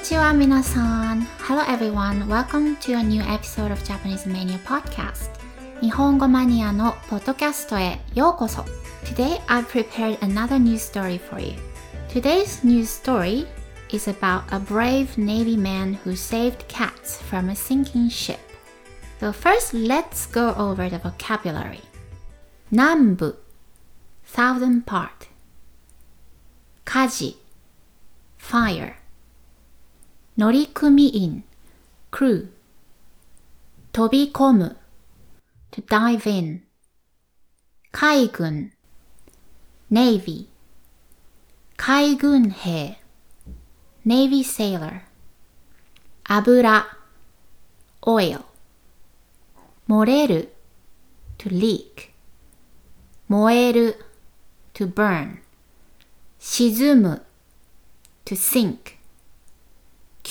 [0.00, 5.30] ちは皆さん Hello everyone, welcome to a new episode of Japanese Mania Podcast
[5.80, 8.64] 日本語マニアのポッドキャストへようこそ
[9.04, 11.54] Today I've prepared another news story for you
[12.08, 13.46] Today's news story
[13.90, 18.40] is about a brave Navy man who saved cats from a sinking ship
[19.20, 21.82] So first let's go over the vocabulary
[22.72, 23.36] 南部
[24.24, 25.28] Southern part
[26.84, 27.36] 火事
[28.38, 28.99] Fire
[30.36, 31.44] 乗組員
[32.10, 32.48] crew
[33.92, 34.76] 飛び込む
[35.70, 36.62] to dive in
[37.92, 38.72] 海軍
[39.90, 40.48] navy
[41.76, 42.98] 海軍兵
[44.04, 45.00] navy sailor
[46.24, 46.86] 油
[48.02, 48.44] oil
[49.88, 50.52] 漏れる
[51.38, 52.10] to leak
[53.28, 54.04] 燃える
[54.74, 55.38] to burn
[56.38, 57.22] 沈む
[58.24, 58.96] to sink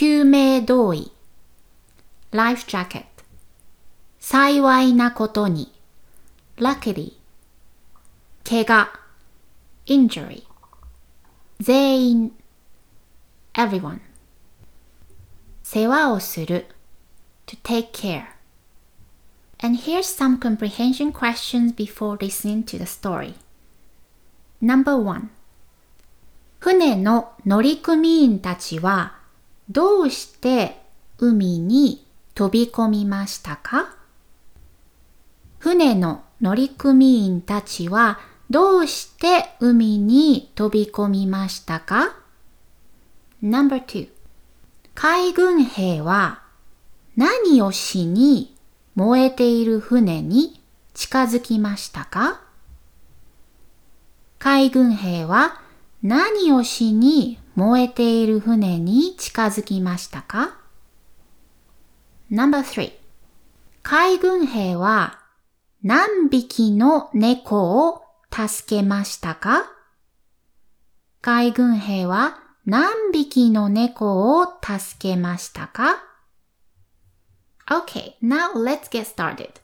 [0.00, 1.10] 救命胴衣
[2.30, 3.06] life jacket
[4.20, 5.72] 幸いなことに
[6.56, 7.14] luckily
[8.44, 8.88] 怪我
[9.86, 10.44] injury
[11.58, 12.32] 全員
[13.54, 13.98] everyone
[15.64, 16.66] 世話をする
[17.48, 18.26] to take care
[19.58, 23.34] and here's some comprehension questions before listening to the story
[24.62, 25.30] number one
[26.60, 29.17] 船の乗組員たちは
[29.70, 30.80] どうして
[31.18, 33.96] 海に飛び込みましたか？
[35.58, 42.16] 船の乗組員たちはどうして海に飛び込みましたか
[43.42, 44.08] ?No.2
[44.94, 46.42] 海軍兵は
[47.16, 48.56] 何をしに
[48.94, 50.62] 燃えている船に
[50.94, 52.40] 近づきましたか？
[54.38, 55.60] 海軍兵は
[56.02, 60.56] 何をしに燃えている船に近づきましたか
[62.30, 62.92] ?No.3
[63.82, 65.18] 海軍兵は
[65.82, 69.64] 何匹の猫を助けましたか？
[71.20, 75.96] 海軍兵は何匹の猫を助けましたか
[77.66, 79.54] ?Okay, now let's get started.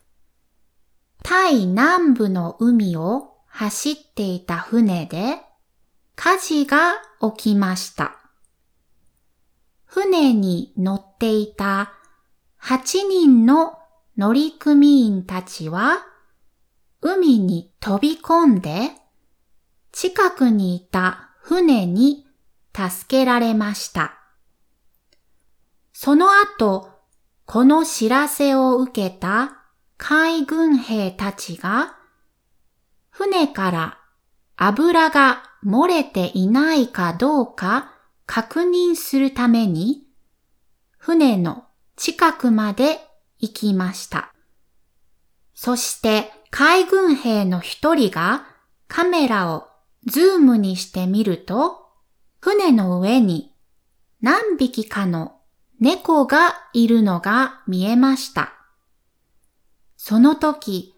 [1.23, 5.44] タイ南部の海を走っていた船で
[6.15, 6.95] 火事が
[7.35, 8.17] 起きました。
[9.85, 11.93] 船に乗っていた
[12.61, 13.77] 8人の
[14.17, 16.05] 乗組員たちは
[17.01, 18.91] 海に飛び込んで
[19.91, 22.25] 近くにいた船に
[22.75, 24.19] 助けられました。
[25.93, 26.89] その後、
[27.45, 29.65] この知らせを受けた
[29.97, 31.95] 海軍兵たちが
[33.09, 33.97] 船から
[34.57, 37.91] 油が漏れていないかどうか
[38.25, 40.03] 確認するために、
[40.97, 41.65] 船の
[41.95, 42.99] 近くまで
[43.39, 44.33] 行きました。
[45.53, 48.45] そして海軍兵の一人が
[48.87, 49.67] カメラを
[50.05, 51.87] ズームにしてみると、
[52.39, 53.55] 船の上に
[54.21, 55.39] 何匹かの
[55.79, 58.53] 猫がいるのが見えました。
[59.97, 60.95] その時、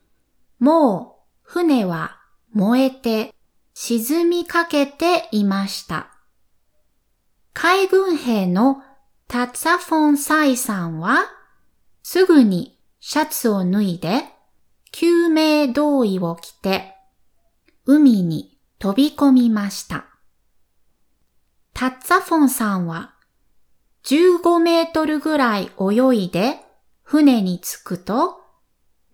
[0.59, 2.17] もう船は
[2.51, 3.33] 燃えて
[3.79, 6.07] 沈みかけていました。
[7.53, 8.81] 海軍兵の
[9.27, 11.25] タッツァフォンサイさんは、
[12.01, 14.23] すぐにシャツを脱いで、
[14.91, 16.95] 救命胴衣を着て、
[17.85, 20.07] 海に飛び込みました。
[21.75, 23.13] タッツァフォンさんは、
[24.05, 26.55] 15メートルぐらい泳いで
[27.03, 28.39] 船に着くと、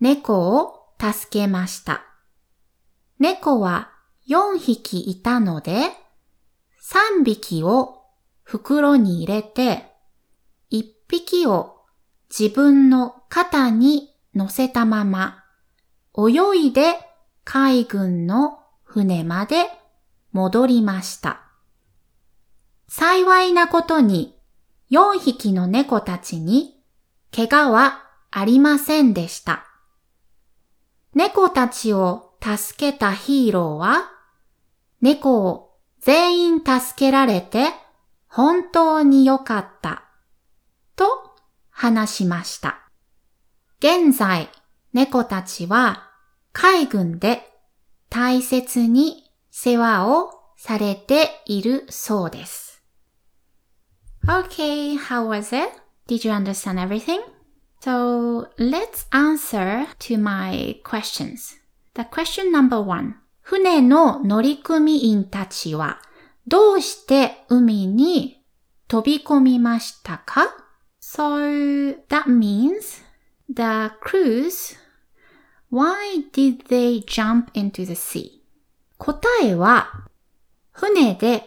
[0.00, 2.02] 猫を助けました。
[3.18, 3.93] 猫は
[4.28, 5.90] 4匹いたので、
[6.82, 8.02] 3匹を
[8.42, 9.92] 袋に入れて、
[10.70, 11.82] 1匹を
[12.36, 15.44] 自分の肩に乗せたまま、
[16.16, 16.96] 泳いで
[17.44, 19.66] 海軍の船まで
[20.32, 21.40] 戻りました。
[22.88, 24.38] 幸いなことに
[24.90, 26.80] 4匹の猫たちに
[27.34, 29.66] 怪我はありませんでした。
[31.14, 34.13] 猫たちを助けたヒーローは
[35.04, 37.66] 猫を全員助けられて
[38.26, 40.04] 本当に良かった
[40.96, 41.04] と
[41.68, 42.88] 話しました。
[43.80, 44.48] 現在、
[44.94, 46.10] 猫たちは
[46.54, 47.42] 海軍で
[48.08, 52.82] 大切に世話をされているそうです。
[54.26, 55.70] Okay, how was it?
[56.08, 57.20] Did you understand everything?
[57.82, 61.58] So let's answer to my questions.
[61.92, 63.23] The question number one.
[63.44, 66.00] 船の乗組員たちは
[66.46, 68.42] どうして海に
[68.88, 70.46] 飛び込みましたか
[71.02, 73.02] ?So that means
[73.50, 74.78] the cruise,
[75.70, 78.40] why did they jump into the sea?
[78.96, 80.08] 答えは、
[80.72, 81.46] 船で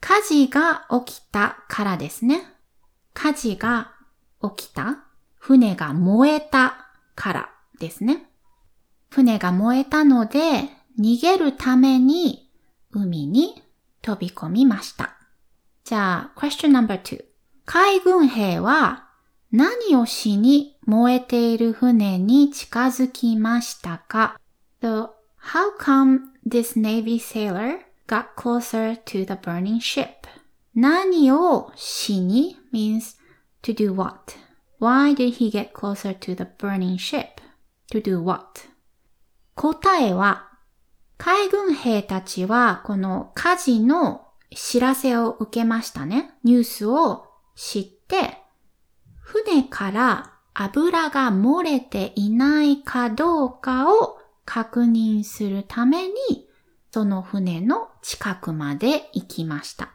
[0.00, 2.42] 火事が起きたからですね。
[3.12, 3.92] 火事が
[4.56, 5.04] 起きた
[5.34, 8.30] 船が燃えたからですね。
[9.10, 12.50] 船が燃えたので逃げるために
[12.90, 13.62] 海に
[14.02, 15.16] 飛び込みました。
[15.84, 17.24] じゃあ、question number two.
[17.64, 19.08] 海軍兵は
[19.52, 24.40] 何をしに燃えている船に近づきましたか
[24.82, 25.10] So,
[25.52, 30.08] how come this Navy sailor got closer to the burning ship?
[30.74, 33.16] 何をしに means
[33.62, 34.36] to do what?
[34.80, 37.40] Why did he get closer to the burning ship?
[37.90, 38.68] To do what?
[39.54, 40.47] 答えは、
[41.18, 46.30] 海軍兵たちはこの火事の知らせを受けましたね。
[46.44, 48.38] ニュースを知って、
[49.20, 56.14] 船から油が漏れていないかどうかを確認するために、
[56.92, 59.90] その船の近くまで行きました。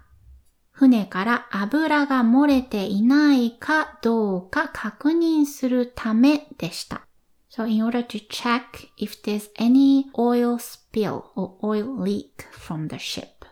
[0.72, 7.08] 船から油が漏れていないかどうか確認するためでした。
[7.56, 13.46] So in order to check if there's any oil spill or oil leak from the ship.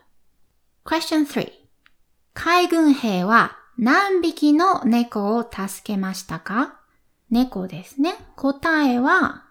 [0.84, 1.52] Question 3.
[2.34, 6.80] 海軍兵は何匹の猫を助けましたか
[7.30, 8.16] 猫ですね。
[8.34, 9.44] 答えは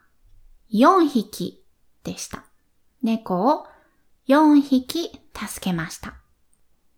[0.73, 1.63] 4匹
[2.03, 2.43] でした。
[3.01, 3.67] 猫を
[4.27, 6.15] 4匹助けました。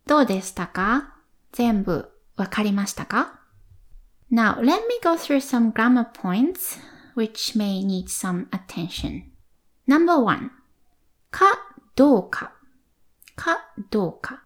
[0.08, 1.14] どうでしたか
[1.52, 3.40] 全部わかりましたか
[4.32, 9.24] Now, let me go through some grammar points which may need some attention.
[9.88, 10.52] Number one,
[11.32, 11.46] か
[11.96, 12.54] どうか。
[13.36, 13.58] か
[13.90, 14.44] どうか。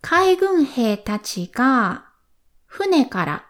[0.00, 2.06] 海軍兵たちが
[2.66, 3.46] 船から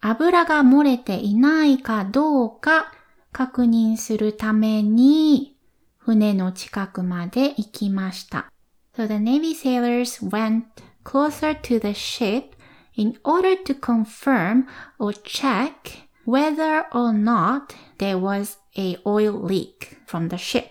[0.00, 2.92] 油が漏れていないかどうか
[3.32, 5.56] 確認するために
[5.98, 8.50] 船の近くまで行きました。
[8.96, 10.64] So the Navy sailors went
[11.04, 12.56] closer to the ship
[12.94, 14.66] in order to confirm
[14.98, 20.69] or check whether or not there was a oil leak from the ship.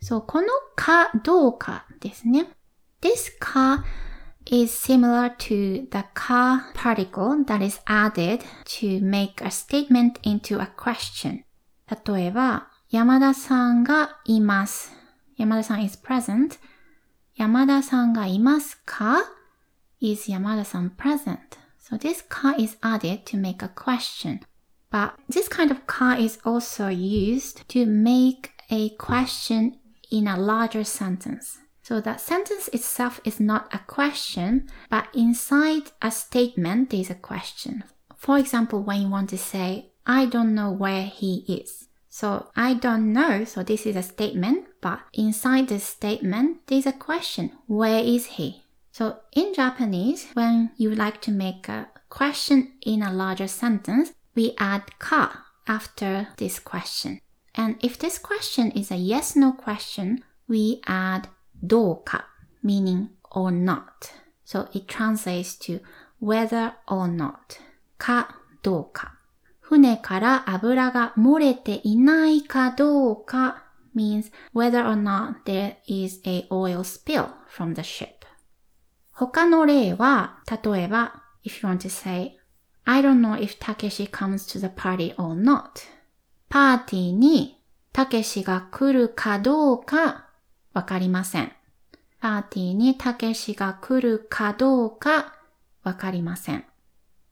[0.00, 2.48] そう、このかどうかですね。
[3.00, 3.84] This ka
[4.46, 10.68] is similar to the ka particle that is added to make a statement into a
[10.76, 11.44] question.
[12.06, 14.92] 例えば、山田さんがいます。
[15.36, 16.58] 山田さん is present.
[17.36, 19.18] 山田さんがいますか
[20.00, 21.38] is 山田さん present.
[21.80, 24.40] So this ka is added to make a question.
[24.93, 29.79] But this kind of ka is also used to make a question
[30.11, 31.57] in a larger sentence.
[31.81, 37.83] So the sentence itself is not a question, but inside a statement there's a question.
[38.15, 41.87] For example, when you want to say, I don't know where he is.
[42.09, 43.45] So I don't know.
[43.45, 47.51] So this is a statement, but inside the statement, there's a question.
[47.65, 48.61] Where is he?
[48.91, 54.54] So in Japanese, when you like to make a question in a larger sentence, we
[54.58, 57.20] add ka after this question.
[57.54, 61.28] And if this question is a yes no question, we add
[61.64, 62.24] doka,
[62.62, 64.12] meaning or not.
[64.44, 65.80] So it translates to
[66.20, 67.58] whether or not.
[67.98, 69.12] Ka doka.
[69.60, 78.24] 船から油が漏れていないかどうか means whether or not there is a oil spill from the ship.
[79.12, 82.38] 他の例は、例えば、if you want to say,
[82.85, 85.87] I don't know if Takeshi comes to the party or not.
[86.49, 87.59] パーティーに
[87.91, 90.27] たけしが来るかどうか
[90.73, 91.51] わかりません。
[92.19, 95.35] パーティーにたけしが来るかどうか
[95.83, 96.65] わかりません。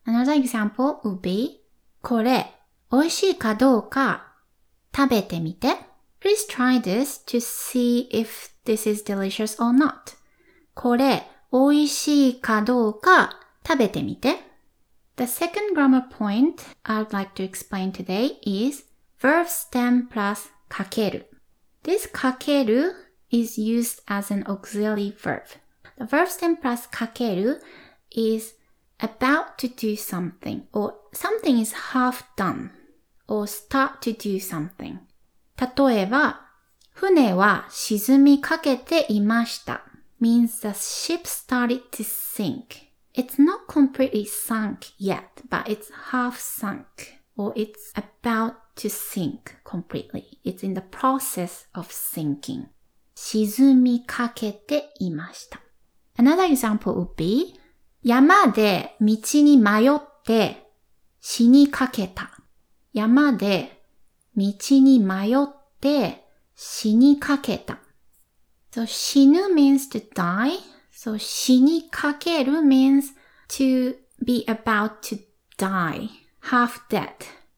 [0.06, 1.62] Another example would be
[2.02, 2.54] これ、
[2.92, 4.34] 美味しいかどうか
[4.96, 5.76] 食べてみて。
[6.20, 10.18] Please try this to see if this is delicious or not.
[10.74, 14.51] これ、美味しいかどうか食べてみて。
[15.21, 18.85] The second grammar point I would like to explain today is
[19.21, 21.31] verb stem plus かける。
[21.83, 22.93] This かける
[23.31, 25.43] is used as an auxiliary verb.
[25.99, 27.63] The verb stem plus かける
[28.11, 28.55] is
[28.99, 32.71] about to do something or something is half done
[33.27, 34.99] or start to do something
[35.57, 36.43] 例えば、
[36.93, 39.83] 船は沈みかけていました
[40.21, 42.87] means the ship started to sink.
[43.14, 50.40] It's not completely sunk yet, but it's half sunk or it's about to sink completely.
[50.44, 52.68] It's in the process of sinking.
[53.16, 55.62] 沈みかけていました。
[56.18, 57.60] Another example would be
[58.04, 60.68] 山で道に迷って
[61.20, 62.32] 死にかけた。
[62.94, 63.84] 山で
[64.36, 65.48] 道に迷っ
[65.80, 66.26] て
[66.56, 67.80] 死にかけた。
[68.72, 70.60] So 死ぬ means to die.
[71.04, 73.16] So 死にかける means
[73.50, 75.20] to be about to
[75.58, 76.10] die.
[76.44, 77.10] Half dead.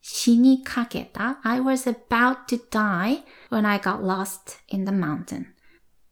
[0.02, 1.42] 死にかけた。
[1.44, 5.48] I was about to die when I got lost in the mountain.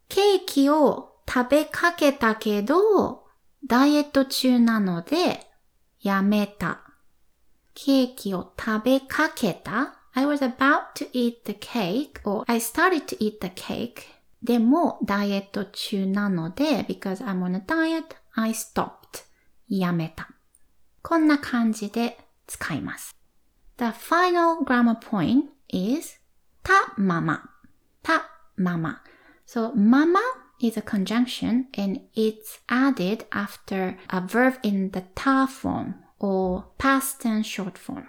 [0.09, 3.23] ケーキを食べかけたけど、
[3.65, 5.47] ダイエット中なので、
[6.01, 6.81] やめた。
[7.73, 10.01] ケーキを食べかけた。
[10.15, 14.20] I was about to eat the cake or I started to eat the cake.
[14.43, 19.25] でも、ダイエット中なので、because I'm on a diet, I stopped.
[19.67, 20.29] やめた。
[21.01, 22.17] こんな感じで
[22.47, 23.15] 使います。
[23.77, 26.19] The final grammar point is
[26.63, 27.49] たまま。
[28.01, 29.01] たまま。
[29.47, 30.19] So, mama
[30.59, 37.21] is a conjunction and it's added after a verb in the ta form or past
[37.21, 38.05] tense short form.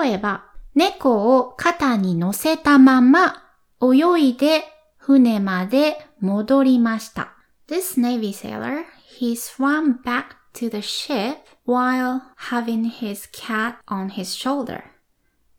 [0.00, 3.42] 例えば、猫を肩に乗せたまま
[3.82, 4.64] 泳いで
[5.01, 7.33] 船まで戻りました。
[7.67, 8.85] This Navy sailor,
[9.19, 14.83] he swam back to the ship while having his cat on his shoulder.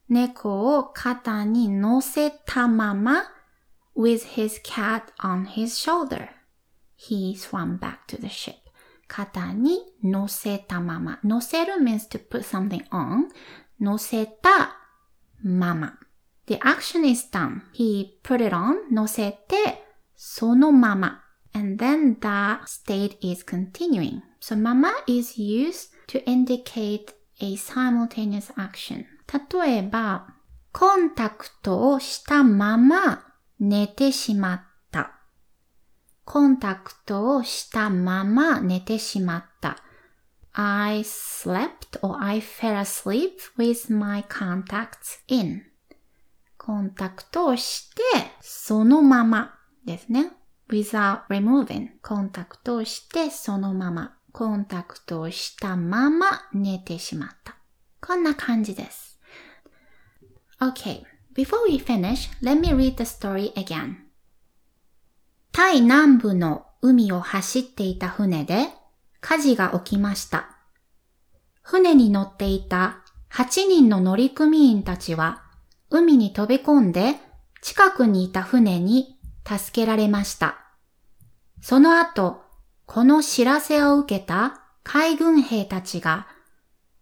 [0.08, 3.24] 猫を肩に乗せたまま
[3.96, 6.28] with his cat on his shoulder.
[6.96, 8.54] He swam back to the ship.
[9.06, 11.18] 肩に乗せたまま。
[11.24, 13.28] 乗せる means to put something on.
[13.80, 14.76] 乗せた
[15.42, 15.98] まま。
[16.46, 17.62] The action is done.
[17.72, 18.92] He put it on.
[18.92, 19.84] 乗せて、
[20.16, 21.24] そのまま。
[21.52, 24.20] And then the state is continuing.
[24.40, 29.04] So mama is used to indicate a simultaneous action.
[29.26, 30.26] 例えば、
[30.72, 33.24] コンタクトをしたまま
[33.58, 35.12] 寝てしまった。
[36.24, 39.78] コンタクトをしたまま寝てしまった。
[40.52, 45.62] I slept or I fell asleep with my contacts in.
[46.65, 48.01] コンタクトをして、
[48.39, 49.53] そのまま
[49.85, 50.31] ですね。
[50.69, 51.89] without removing.
[52.01, 54.15] コンタクトをして、そのまま。
[54.31, 57.57] コンタクトをしたまま寝てしまった。
[57.99, 59.19] こんな感じです。
[60.61, 61.03] Okay,
[61.35, 63.95] before we finish, let me read the story again.
[65.51, 68.69] タイ南部の海を走っていた船で
[69.19, 70.57] 火事が起きました。
[71.61, 73.03] 船に乗っていた
[73.33, 75.42] 8人の乗組員たちは
[75.95, 77.17] 海に飛び込んで
[77.61, 79.15] 近くにいた船に
[79.47, 80.57] 助けられました。
[81.61, 82.41] その後、
[82.87, 86.25] この知らせを受けた海軍兵たちが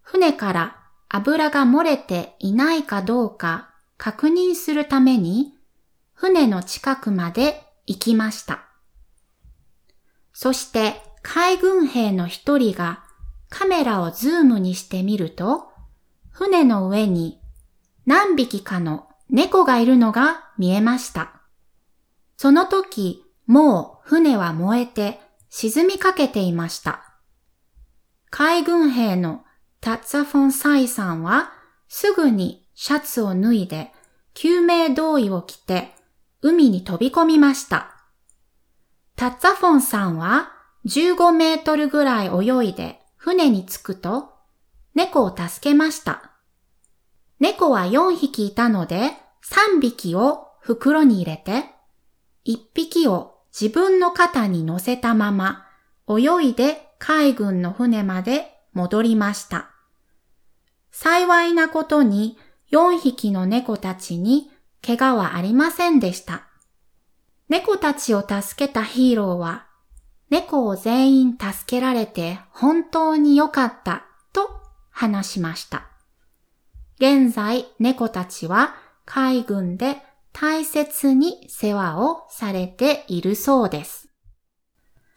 [0.02, 0.76] 船から
[1.08, 5.54] 油が漏れていないかどうか確認するために
[6.12, 8.66] 船の近くまで行きました。
[10.34, 13.02] そして海軍兵の一人が
[13.48, 15.72] カメラをズームにしてみると、
[16.30, 17.41] 船の上に
[18.06, 21.40] 何匹かの猫がいるのが見えました。
[22.36, 27.04] その時、もう船は燃えて沈みかけていました。
[28.30, 29.44] 海軍兵の
[29.80, 31.52] タッツァ・フォン・サイさんは
[31.88, 33.92] すぐにシャツを脱いで
[34.34, 35.94] 救命胴衣を着て
[36.40, 37.94] 海に飛び込みました。
[39.16, 40.50] タッツァフォンさんは
[40.86, 44.30] 15メートルぐらい泳いで船に着くと
[44.94, 46.31] 猫を助けました。
[47.42, 49.14] 猫は4匹いたので
[49.50, 51.64] 3匹を袋に入れて
[52.46, 55.66] 1匹を自分の肩に乗せたまま
[56.08, 59.72] 泳いで海軍の船まで戻りました。
[60.92, 62.38] 幸いなことに
[62.70, 64.48] 4匹の猫たちに
[64.80, 66.46] 怪我はありませんでした。
[67.48, 69.66] 猫たちを助けたヒーローは、
[70.30, 74.48] 猫を全員助けられて本当に良かったと
[74.92, 75.91] 話しました。
[77.02, 79.96] 現在、猫たちは海軍で
[80.32, 84.08] 大切に世話をされているそうです。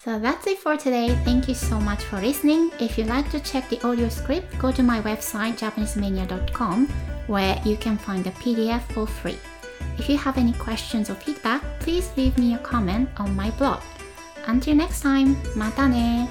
[0.03, 1.15] So that's it for today.
[1.23, 2.71] Thank you so much for listening.
[2.79, 6.87] If you'd like to check the audio script, go to my website japanesemania.com
[7.27, 9.37] where you can find the PDF for free.
[9.99, 13.81] If you have any questions or feedback, please leave me a comment on my blog.
[14.47, 16.29] Until next time, またね